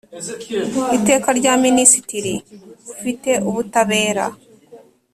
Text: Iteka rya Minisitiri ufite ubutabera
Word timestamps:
Iteka 0.97 1.29
rya 1.39 1.53
Minisitiri 1.65 2.33
ufite 2.93 3.31
ubutabera 3.49 4.25